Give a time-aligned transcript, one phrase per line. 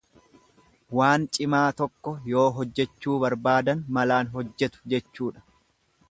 [0.99, 5.45] Waan cimaa tokko yoo hojjechuu barbaadan malaan hojjetu jechuudha.